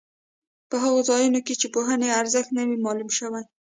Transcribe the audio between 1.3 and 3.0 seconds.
کې چې پوهې ارزښت نه وي